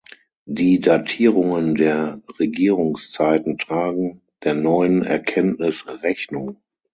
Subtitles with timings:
[0.47, 6.57] Die Datierungen der Regierungszeiten tragen der neuen Erkenntnis Rechnung.